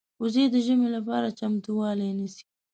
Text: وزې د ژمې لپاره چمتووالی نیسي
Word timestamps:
وزې 0.21 0.43
د 0.53 0.55
ژمې 0.65 0.89
لپاره 0.95 1.35
چمتووالی 1.39 2.09
نیسي 2.19 2.45